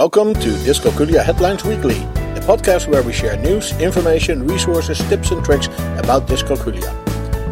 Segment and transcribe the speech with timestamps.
[0.00, 5.44] Welcome to Dyscalculia Headlines Weekly, a podcast where we share news, information, resources, tips, and
[5.44, 5.66] tricks
[5.98, 6.88] about dyscalculia.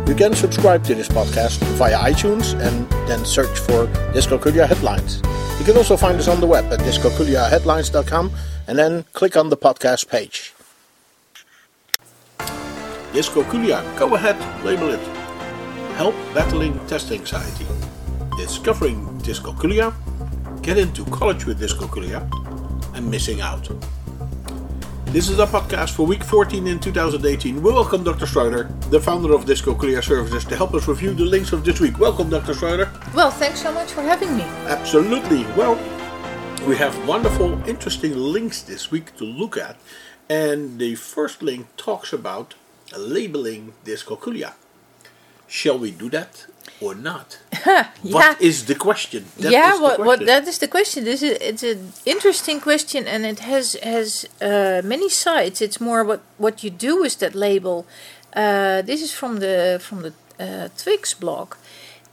[0.09, 5.21] You can subscribe to this podcast via iTunes and then search for Dyscalculia Headlines.
[5.58, 8.33] You can also find us on the web at dyscalculiaheadlines.com
[8.67, 10.54] and then click on the podcast page.
[13.12, 15.06] Dyscalculia, go ahead, label it.
[15.99, 17.66] Help battling test anxiety.
[18.38, 19.92] Discovering dyscalculia,
[20.62, 22.23] get into college with dyscalculia,
[22.95, 23.69] and missing out.
[25.06, 27.62] This is our podcast for week 14 in 2018.
[27.62, 28.27] We welcome Dr.
[28.27, 31.98] Schroeder, the founder of Dyscalculia Services, to help us review the links of this week.
[31.98, 32.52] Welcome, Dr.
[32.52, 32.92] Schroeder.
[33.15, 34.42] Well, thanks so much for having me.
[34.66, 35.45] Absolutely.
[35.56, 35.77] Well,
[36.66, 39.77] we have wonderful, interesting links this week to look at.
[40.29, 42.54] And the first link talks about
[42.95, 44.52] labeling dyscalculia.
[45.46, 46.46] Shall we do that
[46.80, 47.38] or not?
[47.66, 47.88] yeah.
[48.02, 49.24] What is the question?
[49.38, 51.04] That yeah, what, what that is the question.
[51.04, 55.60] This is it's an interesting question, and it has has uh, many sides.
[55.60, 57.87] It's more what what you do with that label.
[58.34, 61.54] Uh, this is from the from the uh, Twix blog,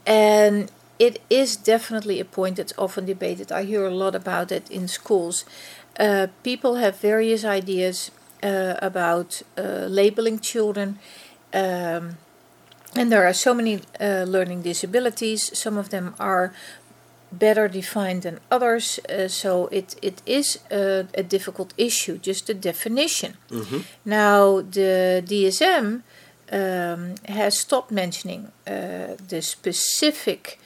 [0.06, 3.52] and it is definitely a point that's often debated.
[3.52, 5.44] I hear a lot about it in schools.
[5.98, 8.10] Uh, people have various ideas
[8.42, 10.98] uh, about uh, labeling children.
[11.52, 12.18] Um,
[12.96, 15.56] and there are so many uh, learning disabilities.
[15.58, 16.52] Some of them are
[17.32, 18.98] better defined than others.
[19.08, 23.36] Uh, so it, it is a, a difficult issue, just the definition.
[24.04, 26.02] Now, the DSM
[26.52, 30.58] um, has stopped mentioning uh, the specific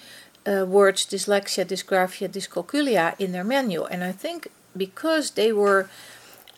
[0.47, 3.87] uh, words dyslexia, dysgraphia, dyscalculia in their manual.
[3.87, 5.89] And I think because they were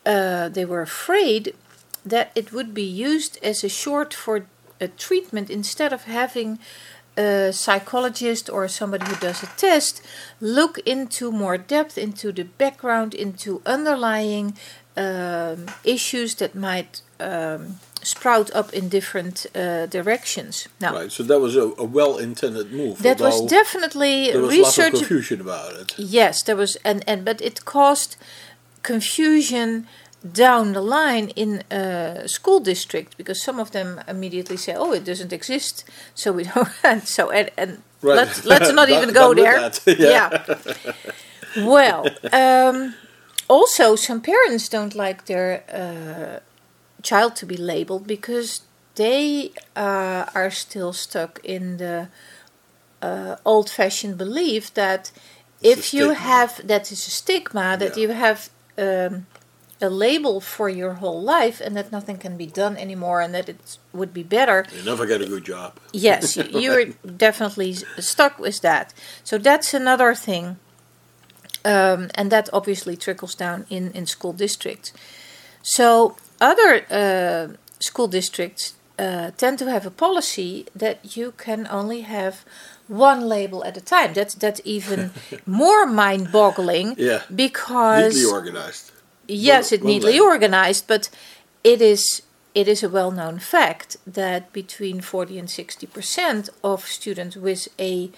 [0.05, 1.55] uh, they were afraid
[2.05, 4.45] that it would be used as a short for
[4.79, 6.59] a treatment instead of having
[7.17, 10.01] a psychologist or somebody who does a test
[10.41, 14.55] look into more depth into the background, into underlying
[14.97, 20.67] um, issues that might um, sprout up in different uh, directions.
[20.81, 23.01] Now, Right, so that was a, a well-intended move.
[23.03, 24.99] that was definitely there was lots of research.
[24.99, 25.93] confusion about it.
[25.97, 28.17] Yes, there was, and, and but it caused
[28.81, 29.87] confusion
[30.31, 35.03] down the line in a school district because some of them immediately say, "Oh, it
[35.05, 35.83] doesn't exist,"
[36.15, 36.69] so we don't.
[36.83, 38.15] And so and, and Right.
[38.17, 39.59] let's let's not even go there.
[39.59, 40.29] that, yeah.
[41.55, 42.95] Well, um,
[43.47, 46.39] also some parents don't like their uh,
[47.01, 48.61] child to be labeled because
[48.95, 52.07] they uh, are still stuck in the
[53.01, 55.11] uh, old-fashioned belief that
[55.61, 56.13] It's if you stigma.
[56.15, 58.01] have that is a stigma that Yeah.
[58.03, 59.25] you have um,
[59.81, 63.49] a label for your whole life and that nothing can be done anymore and that
[63.49, 65.73] it would be better You never get a good job.
[65.91, 66.85] yes you- you're
[67.27, 70.57] definitely stuck with that so that's another thing
[71.65, 74.91] um, and that obviously trickles down in, in school districts
[75.61, 77.47] so other uh,
[77.79, 82.45] school districts uh, tend to have a policy that you can only have
[82.87, 85.11] one label at a time that's that's even
[85.45, 87.21] more mind-boggling Yeah.
[87.33, 88.91] because Neatly organized.
[89.35, 91.09] Yes, it neatly organized, but
[91.63, 92.21] it is
[92.55, 98.11] it is a well-known fact that between 40 and 60 percent of students with a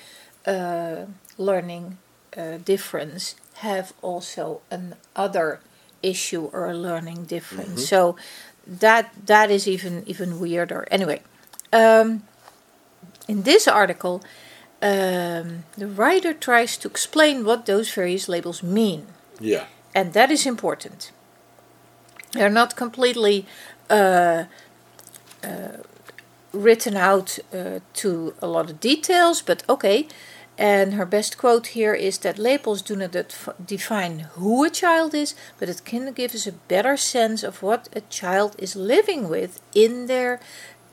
[0.45, 1.05] uh,
[1.37, 1.97] learning
[2.37, 5.61] uh, difference have also an other
[6.03, 7.87] issue or a learning difference.
[7.87, 8.15] So
[8.67, 10.87] that that is even even weirder.
[10.91, 11.21] Anyway,
[11.71, 12.23] um,
[13.27, 14.23] in this article,
[14.81, 19.07] um, the writer tries to explain what those various labels mean
[19.39, 19.65] Yeah.
[19.95, 21.11] And that is important.
[22.33, 23.45] They're not completely
[23.89, 24.43] uh,
[25.41, 25.77] uh,
[26.51, 30.07] written out uh, to a lot of details, but okay.
[30.57, 35.13] And her best quote here is that labels do not def- define who a child
[35.13, 39.27] is, but it can give us a better sense of what a child is living
[39.27, 40.39] with in their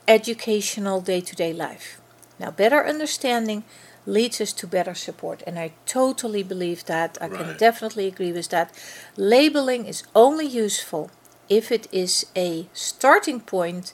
[0.07, 2.01] educational day to day life.
[2.39, 3.63] Now, better understanding
[4.05, 7.17] leads us to better support, and I totally believe that.
[7.21, 8.71] I can definitely agree with that.
[9.15, 11.09] Labeling is only useful
[11.49, 13.93] if it is a starting point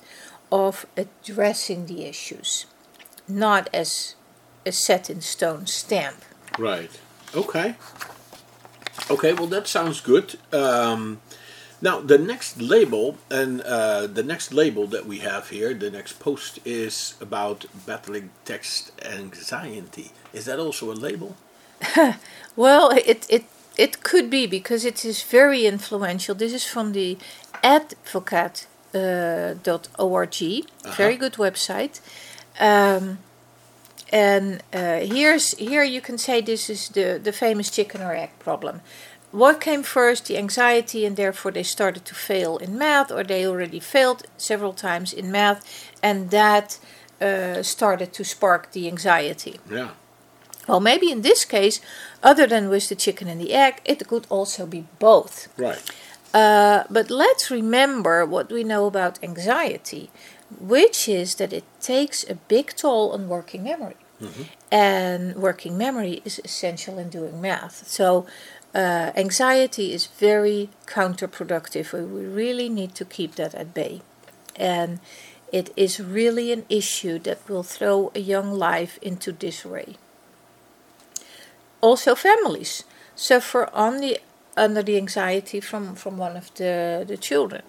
[0.51, 2.65] of addressing the issues,
[3.27, 4.15] not as
[4.65, 6.23] a set in stone stamp.
[6.57, 6.91] Right.
[7.35, 7.75] Okay.
[9.09, 9.33] Okay.
[9.33, 10.37] Well, that sounds good.
[10.51, 11.21] Um,
[11.81, 16.19] now, the next label and uh, the next label that we have here, the next
[16.19, 20.11] post is about battling test anxiety.
[20.33, 21.35] Is that also a label?
[22.55, 23.45] Well, it it
[23.77, 26.35] it could be because it is very influential.
[26.35, 27.17] This is from the
[27.63, 30.65] advocate uh, dot .org,
[30.97, 32.01] very good website.
[32.59, 33.19] Um,
[34.11, 38.31] and uh, here's here you can say this is the the famous chicken or egg
[38.39, 38.81] problem.
[39.31, 43.45] What came first, the anxiety, and therefore they started to fail in math, or they
[43.45, 46.79] already failed several times in math, and that
[47.21, 49.59] uh, started to spark the anxiety.
[49.69, 49.89] Yeah.
[50.67, 51.81] Well, maybe in this case,
[52.21, 55.47] other than with the chicken and the egg, it could also be both.
[55.57, 55.81] Right.
[56.33, 60.11] Uh, but let's remember what we know about anxiety,
[60.59, 63.95] which is that it takes a big toll on working memory.
[64.69, 67.87] And working memory is essential in doing math.
[67.87, 68.25] So,
[68.73, 71.91] uh, anxiety is very counterproductive.
[71.93, 74.01] We really need to keep that at bay.
[74.55, 74.99] And
[75.51, 79.95] it is really an issue that will throw a young life into disarray.
[81.81, 82.83] Also, families
[83.15, 84.19] suffer on the,
[84.55, 87.63] under the anxiety from, from one of the, the children.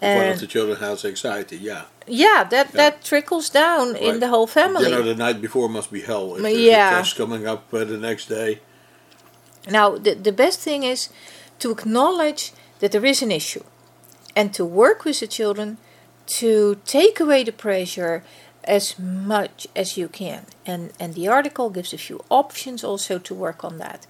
[0.00, 1.84] One of the children has anxiety, yeah.
[2.08, 4.86] yeah, that, that trickles down in the whole family.
[4.86, 6.34] Dinner the night before must be hell.
[6.34, 6.90] If Yeah.
[6.90, 8.60] test coming up uh, the next day.
[9.68, 11.08] Now, the, the best thing is
[11.58, 13.64] to acknowledge that there is an issue
[14.34, 15.78] and to work with the children
[16.38, 18.24] to take away the pressure
[18.64, 20.46] as much as you can.
[20.66, 24.06] And, and the article gives a few options also to work on that.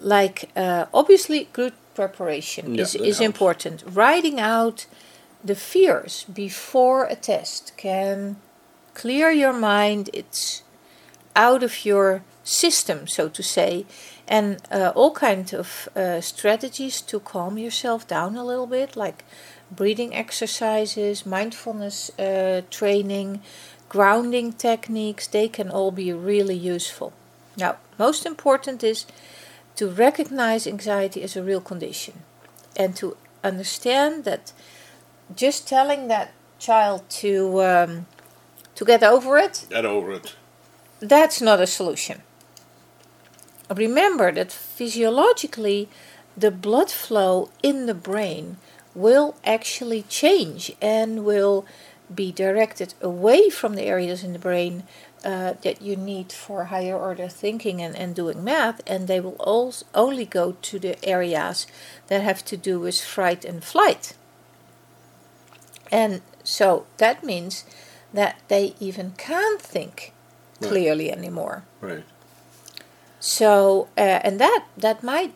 [0.00, 3.20] Like, uh, obviously, good preparation Yeah, is, is helps.
[3.20, 3.84] important.
[3.86, 4.86] Writing out
[5.42, 8.36] the fears before a test can
[8.94, 10.10] clear your mind.
[10.12, 10.62] It's
[11.36, 13.86] out of your system, so to say,
[14.26, 19.24] and uh, all kinds of uh, strategies to calm yourself down a little bit, like
[19.70, 23.40] breathing exercises, mindfulness uh, training,
[23.88, 25.26] grounding techniques.
[25.26, 27.12] They can all be really useful.
[27.56, 29.06] Now, most important is
[29.76, 32.22] to recognize anxiety as a real condition
[32.76, 34.52] and to understand that
[35.36, 38.06] just telling that child to um,
[38.74, 40.34] to get over it Get over it.
[41.00, 42.22] that's not a solution.
[43.74, 45.88] Remember that physiologically,
[46.36, 48.56] the blood flow in the brain
[48.94, 51.64] will actually change and will
[52.14, 54.84] be directed away from the areas in the brain
[55.24, 59.36] uh, that you need for higher order thinking and, and doing math, and they will
[59.38, 61.66] also only go to the areas
[62.08, 64.12] that have to do with fright and flight.
[65.90, 67.64] And so that means
[68.12, 70.12] that they even can't think
[70.60, 70.68] Right.
[70.68, 71.64] clearly anymore.
[71.80, 72.04] Right.
[73.26, 75.32] So, uh, and that that might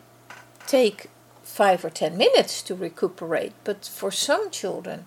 [0.67, 1.09] take
[1.41, 5.05] five or ten minutes to recuperate, but for some children,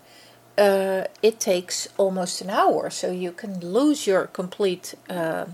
[0.58, 2.90] uh, it takes almost an hour.
[2.90, 5.46] So you can lose your complete uh,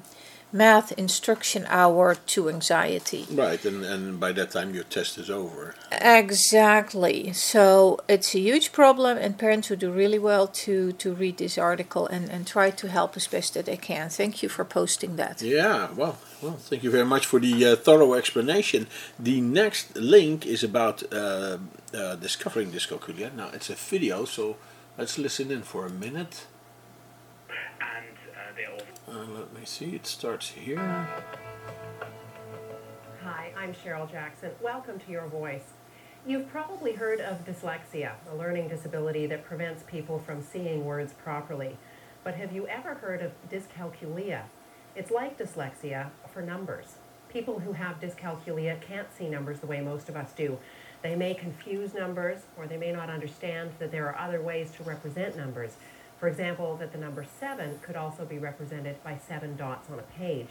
[0.52, 3.26] math instruction hour to anxiety.
[3.30, 5.74] Right, and, and by that time your test is over.
[5.92, 7.32] Exactly.
[7.32, 11.58] So it's a huge problem, and parents would do really well to, to read this
[11.58, 14.08] article and, and try to help as best that they can.
[14.08, 15.42] Thank you for posting that.
[15.42, 18.86] Yeah, well, well, thank you very much for the uh, thorough explanation.
[19.18, 21.58] The next link is about uh,
[21.94, 23.34] uh, discovering dyscalculia.
[23.34, 24.56] Now, it's a video, so
[24.96, 26.46] let's listen in for a minute.
[27.80, 31.08] and uh, they all Uh, let me see, it starts here.
[33.22, 34.50] Hi, I'm Cheryl Jackson.
[34.60, 35.72] Welcome to Your Voice.
[36.26, 41.78] You've probably heard of dyslexia, a learning disability that prevents people from seeing words properly.
[42.22, 44.42] But have you ever heard of dyscalculia?
[44.94, 46.96] It's like dyslexia for numbers.
[47.30, 50.58] People who have dyscalculia can't see numbers the way most of us do.
[51.00, 54.82] They may confuse numbers or they may not understand that there are other ways to
[54.82, 55.76] represent numbers.
[56.18, 60.18] For example, that the number 7 could also be represented by seven dots on a
[60.18, 60.50] page.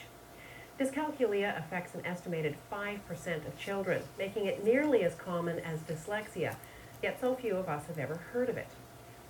[0.79, 6.55] Dyscalculia affects an estimated 5% of children, making it nearly as common as dyslexia,
[7.03, 8.67] yet so few of us have ever heard of it.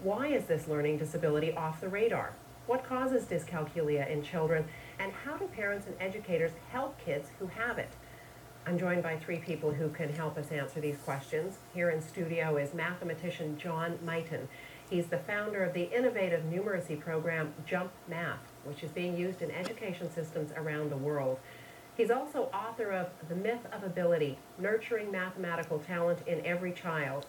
[0.01, 2.33] Why is this learning disability off the radar?
[2.67, 4.65] What causes dyscalculia in children,
[4.99, 7.89] and how do parents and educators help kids who have it?
[8.67, 11.55] I'm joined by three people who can help us answer these questions.
[11.73, 14.49] Here in studio is mathematician John Mighton.
[14.89, 19.51] He's the founder of the innovative numeracy program Jump Math, which is being used in
[19.51, 21.39] education systems around the world.
[21.97, 27.25] He's also author of The Myth of Ability, Nurturing Mathematical Talent in Every Child,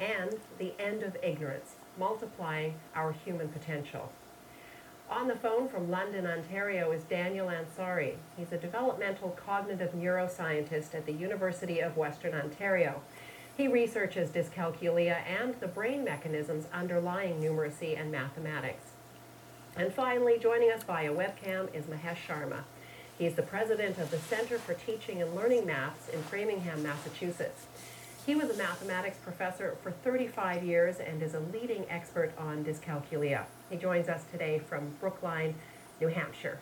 [0.00, 4.10] and The End of Ignorance, Multiplying Our Human Potential.
[5.10, 8.14] On the phone from London, Ontario is Daniel Ansari.
[8.38, 13.02] He's a developmental cognitive neuroscientist at the University of Western Ontario.
[13.56, 18.92] He researches dyscalculia and the brain mechanisms underlying numeracy and mathematics.
[19.76, 22.62] And finally, joining us via webcam is Mahesh Sharma.
[23.18, 27.66] He's the president of the Center for Teaching and Learning Maths in Framingham, Massachusetts.
[28.24, 33.44] He was a mathematics professor for 35 years and is a leading expert on dyscalculia.
[33.68, 35.54] He joins us today from Brookline,
[36.00, 36.58] New Hampshire.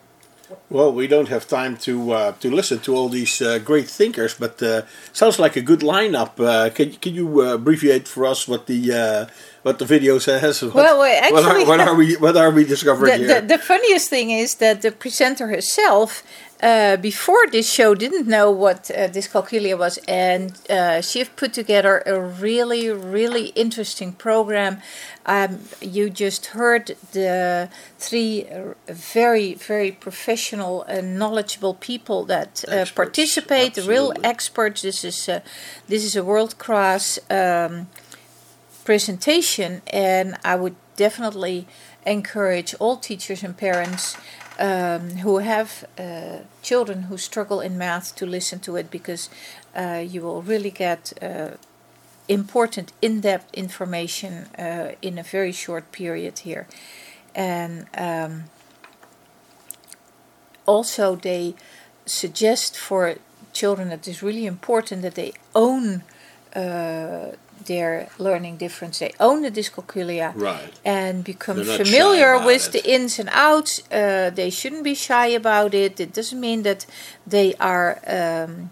[0.69, 4.35] Well, we don't have time to uh, to listen to all these uh, great thinkers,
[4.35, 6.39] but uh, sounds like a good lineup.
[6.39, 9.27] Uh, can can you uh, abbreviate for us what the uh,
[9.63, 10.63] what the video says?
[10.63, 13.41] What, Well, well, what, are, actually- what are we what are we discovering the, here?
[13.41, 16.23] the, the funniest thing is that the presenter herself,
[16.63, 22.03] uh, before this show, didn't know what uh, dyscalculia was, and uh, she put together
[22.07, 24.79] a really, really interesting program.
[25.25, 28.47] Um, you just heard the three
[28.87, 34.83] very, very professional and knowledgeable people that uh, participate, real experts.
[34.83, 35.41] This is uh,
[35.89, 37.19] this is a world class.
[37.31, 37.89] Um,
[38.85, 41.67] presentation, and I would definitely
[42.05, 44.17] encourage all teachers and parents
[44.61, 49.31] um, who have uh, children who struggle in math to listen to it because
[49.75, 51.53] uh, you will really get uh,
[52.29, 56.67] important, in depth information uh, in a very short period here.
[57.35, 58.45] And um,
[60.67, 61.55] also, they
[62.05, 63.17] suggest for
[63.53, 66.03] children that it's really important that they own
[66.55, 67.33] uh,
[67.67, 68.99] their learning difference.
[68.99, 70.73] They own the dyscalculia right.
[70.85, 72.73] and become They're not shy familiar with it.
[72.73, 73.83] the ins and outs.
[73.91, 76.01] Uh, they shouldn't be shy about it.
[76.01, 76.87] It doesn't mean that
[77.27, 78.71] they are um,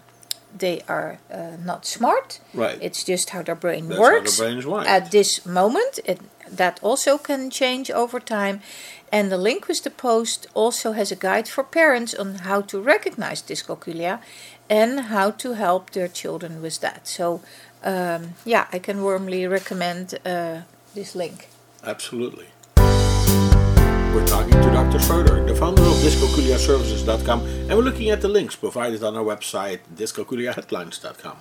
[0.57, 2.39] they are uh, not smart.
[2.53, 2.77] Right.
[2.81, 4.87] It's just how their brain That's works brain is wired.
[4.87, 5.99] at this moment.
[6.05, 6.19] It,
[6.51, 8.61] that also can change over time.
[9.11, 12.79] And the link with the post also has a guide for parents on how to
[12.81, 14.19] recognize dyscalculia
[14.69, 17.07] and how to help their children with that.
[17.07, 17.41] So,
[17.83, 20.61] um, yeah, I can warmly recommend uh,
[20.93, 21.47] this link.
[21.83, 22.47] Absolutely.
[22.77, 24.99] We're talking to Dr.
[24.99, 29.79] Schroeder, the founder of dyscalculiaservices.com, and we're looking at the links provided on our website,
[29.95, 31.37] dyscalculiaheadlines.com.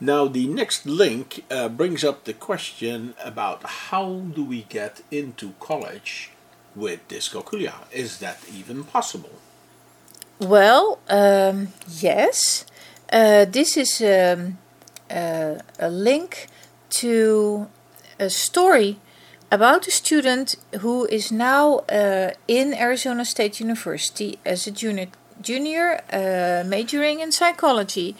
[0.00, 5.52] Now, the next link uh, brings up the question about how do we get into
[5.60, 6.30] college
[6.74, 7.74] with dyscalculia?
[7.92, 9.38] Is that even possible?
[10.38, 12.64] Well, um, yes.
[13.12, 14.58] Uh, this is um,
[15.10, 16.48] uh, a link
[16.90, 17.68] to
[18.18, 18.98] a story
[19.50, 25.08] about a student who is now uh, in Arizona State University as a junior,
[25.40, 28.14] junior uh, majoring in psychology,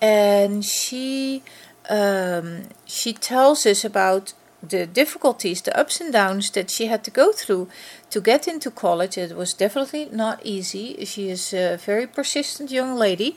[0.00, 1.42] and she
[1.88, 7.10] um, she tells us about the difficulties, the ups and downs that she had to
[7.10, 7.68] go through
[8.10, 9.16] to get into college.
[9.16, 11.04] It was definitely not easy.
[11.04, 13.36] She is a very persistent young lady.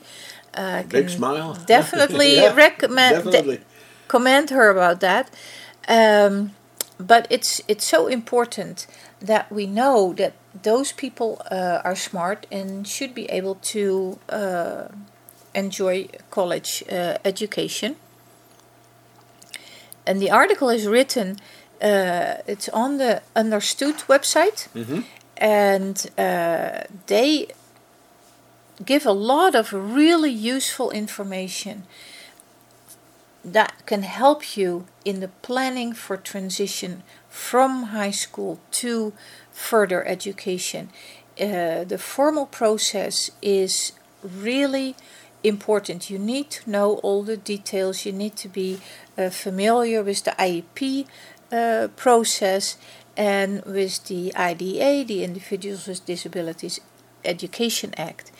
[0.53, 1.57] Uh, Big smile.
[1.65, 3.59] Definitely Yeah, recommend Definitely.
[4.07, 5.29] commend her about that.
[5.87, 6.51] Um,
[6.97, 8.87] but it's it's so important
[9.25, 14.87] that we know that those people uh, are smart and should be able to uh,
[15.53, 17.95] enjoy college uh, education.
[20.05, 21.37] And the article is written.
[21.81, 25.03] Uh, it's on the Understood website, Mhm.
[25.37, 27.47] and uh, they
[28.85, 31.83] give a lot of really useful information
[33.43, 39.13] that can help you in the planning for transition from high school to
[39.51, 40.89] further education.
[41.39, 44.95] Uh, the formal process is really
[45.43, 46.09] important.
[46.09, 48.79] You need to know all the details, you need to be
[49.17, 51.07] uh, familiar with the IEP
[51.51, 52.77] uh, process
[53.17, 56.79] and with the IDA, the Individuals with Disabilities
[57.25, 58.31] Education Act.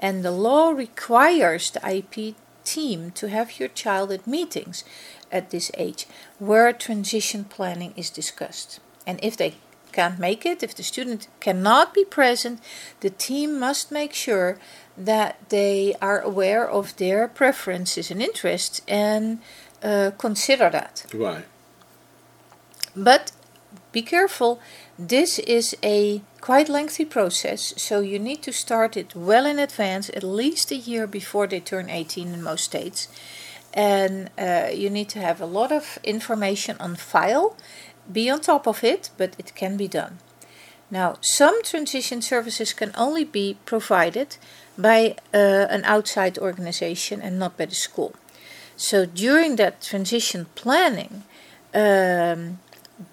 [0.00, 4.84] And the law requires the IEP team to have your child at meetings
[5.30, 6.06] at this age
[6.38, 8.80] where transition planning is discussed.
[9.06, 9.54] And if they
[9.92, 12.60] can't make it, if the student cannot be present,
[13.00, 14.58] the team must make sure
[14.96, 19.40] that they are aware of their preferences and interests and
[19.82, 21.06] uh, consider that.
[21.14, 21.44] Right.
[22.94, 23.32] But
[23.92, 24.60] be careful,
[25.00, 30.10] this is a quite lengthy process, so you need to start it well in advance,
[30.10, 33.08] at least a year before they turn 18 in most states.
[33.72, 37.56] And uh, you need to have a lot of information on file,
[38.12, 40.18] be on top of it, but it can be done.
[40.90, 44.36] Now, some transition services can only be provided
[44.76, 48.14] by uh, an outside organization and not by the school.
[48.76, 51.22] So during that transition planning,
[51.72, 52.58] um,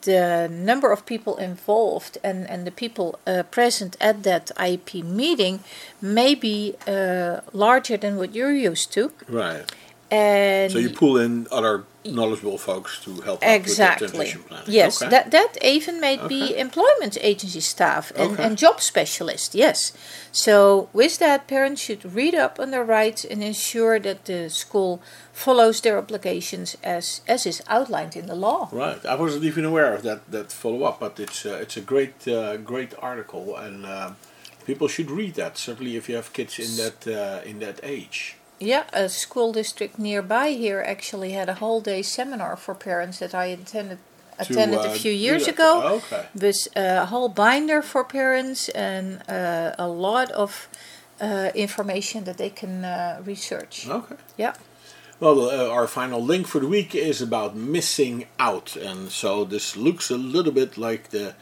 [0.02, 5.60] the number of people involved and, and the people uh, present at that IEP meeting
[6.02, 9.12] may be uh, larger than what you're used to.
[9.28, 9.64] Right.
[10.10, 11.84] And So you pull in other
[12.16, 14.34] knowledgeable folks to help out with the exactly.
[14.66, 15.10] Yes, Okay.
[15.10, 18.44] that that even may be employment agency staff and, Okay.
[18.44, 19.54] and job specialists.
[19.56, 19.94] Yes.
[20.32, 25.02] So with that, parents should read up on their rights and ensure that the school
[25.34, 28.70] follows their obligations as as is outlined in the law.
[28.72, 31.82] Right, I wasn't even aware of that that follow up, but it's uh, it's a
[31.82, 34.12] great uh, great article and uh,
[34.66, 35.58] people should read that.
[35.58, 38.36] Certainly, if you have kids in that uh, in that age.
[38.60, 43.36] Yeah, a school district nearby here actually had a whole day seminar for parents that
[43.36, 44.00] I attended
[44.40, 46.00] attended uh, a few years ago.
[46.00, 46.26] Okay.
[46.34, 50.70] With uh, a whole binder for parents and uh, a lot of
[51.20, 53.88] uh, information that they can uh, research.
[53.88, 54.16] Okay.
[54.38, 54.54] Yeah.
[55.20, 59.76] Well, uh, our final link for the week is about missing out, and so this
[59.76, 61.34] looks a little bit like the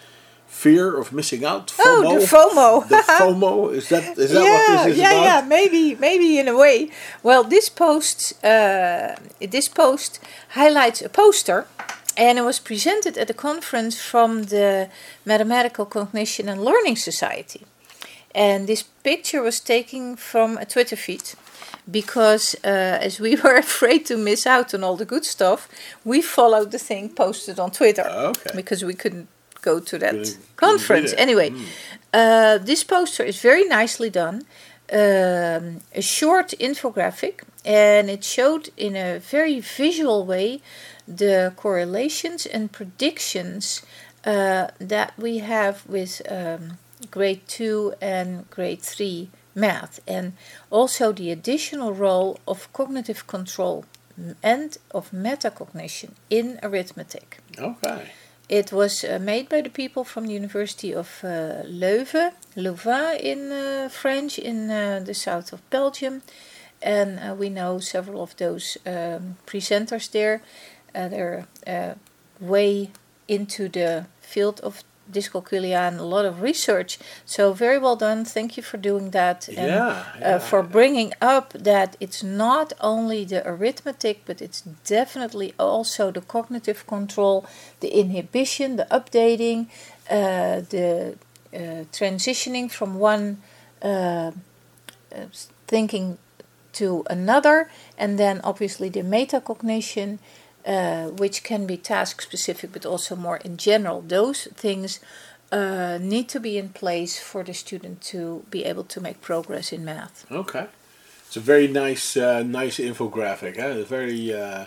[0.55, 1.73] fear of missing out.
[1.79, 2.87] Oh, the FOMO.
[2.95, 5.23] the FOMO is that is that yeah, what this is yeah, about?
[5.29, 6.89] yeah, maybe, maybe in a way.
[7.23, 9.15] Well, this post, uh,
[9.55, 10.19] this post
[10.59, 11.67] highlights a poster,
[12.17, 14.89] and it was presented at a conference from the
[15.25, 17.63] Mathematical Cognition and Learning Society.
[18.33, 21.23] And this picture was taken from a Twitter feed
[21.99, 25.67] because uh, as we were afraid to miss out on all the good stuff,
[26.03, 28.51] we followed the thing posted on Twitter Okay.
[28.55, 29.27] because we couldn't
[29.65, 31.11] go to that be conference.
[31.11, 31.19] there.
[31.19, 31.49] Anyway,
[32.13, 34.37] uh, this poster is very nicely done.
[34.91, 40.61] Um, a short infographic, and it showed in a very visual way
[41.07, 43.81] the correlations and predictions
[44.25, 46.77] uh, that we have with um,
[47.09, 50.33] grade 2 and grade 3 math, and
[50.69, 53.85] also the additional role of cognitive control
[54.43, 57.39] and of metacognition in arithmetic.
[57.57, 58.11] Okay.
[58.47, 63.51] It was uh, made by the people from the University of uh, Leuven, Louvain in
[63.51, 66.21] uh, French, in uh, the south of Belgium.
[66.81, 70.43] And uh, we know several of those um, presenters there.
[70.93, 71.47] Uh, they're
[72.39, 72.91] way
[73.27, 76.97] into the field of dyscalculia and a lot of research.
[77.25, 78.25] So, very well done.
[78.25, 79.47] Thank you for doing that.
[79.47, 80.35] And, Yeah, yeah.
[80.35, 86.21] Uh, for bringing up that it's not only the arithmetic, but it's definitely also the
[86.21, 87.45] cognitive control,
[87.79, 89.67] the inhibition, the updating,
[90.09, 91.15] uh, the
[91.53, 93.41] uh, transitioning from one
[93.81, 94.31] uh,
[95.15, 95.25] uh,
[95.67, 96.17] thinking
[96.73, 100.19] to another, and then obviously the metacognition,
[100.65, 104.01] uh, which can be task specific but also more in general.
[104.01, 104.99] Those things
[105.51, 109.71] uh, need to be in place for the student to be able to make progress
[109.71, 110.25] in math.
[110.31, 110.67] Okay.
[111.27, 113.57] It's a very nice, uh, nice infographic.
[113.57, 113.67] Eh?
[113.67, 114.65] It's very, uh,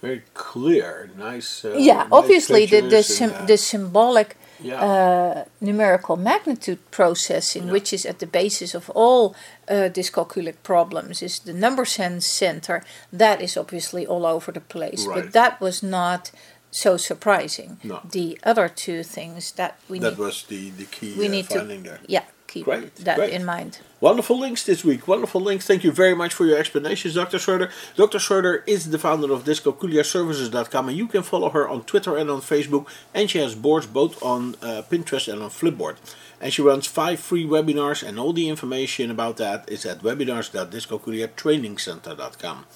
[0.00, 1.10] very clear.
[1.16, 1.64] Nice.
[1.64, 4.84] Uh, yeah, nice obviously the the, pictures sym- and, uh, the symbolic yeah.
[4.84, 7.72] uh, numerical magnitude processing, Yeah.
[7.72, 9.34] which is at the basis of all
[9.68, 12.82] uh, dyscalculic problems, is the number sense center.
[13.12, 15.24] That is obviously all over the place, Right.
[15.24, 16.30] but that was not
[16.70, 17.78] so surprising.
[17.82, 18.00] No.
[18.12, 21.46] The other two things that we that need, was the the key we uh, need
[21.46, 22.00] finding to there.
[22.06, 23.32] yeah keep Great, that great.
[23.32, 23.78] in mind.
[24.00, 25.08] Wonderful links this week.
[25.08, 25.66] Wonderful links.
[25.66, 27.38] Thank you very much for your explanations, Dr.
[27.38, 27.70] Schroeder.
[27.96, 28.18] Dr.
[28.18, 32.40] Schroeder is the founder of DyscalculiaServices.com and you can follow her on Twitter and on
[32.40, 32.86] Facebook.
[33.14, 35.96] And she has boards both on uh, Pinterest and on Flipboard.
[36.40, 42.66] And she runs five free webinars and all the information about that is at webinars.dyscalculiatrainingcenter.com.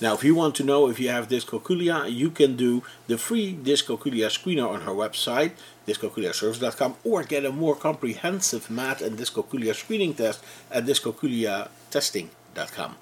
[0.00, 3.52] Now, if you want to know if you have dyscalculia, you can do the free
[3.52, 5.54] dyscalculia screener on her website,
[5.88, 12.96] dyscalculiaservice.com, or get a more comprehensive math and dyscalculia screening test at dyscalculiatesting.com.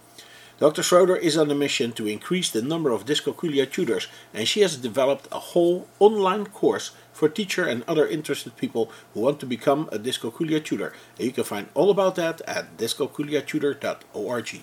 [0.58, 0.82] Dr.
[0.82, 4.78] Schroeder is on a mission to increase the number of dyscalculia tutors, and she has
[4.78, 9.86] developed a whole online course for teacher and other interested people who want to become
[9.92, 10.94] a dyscalculia tutor.
[11.18, 14.62] And you can find all about that at dyscalculiatutor.org.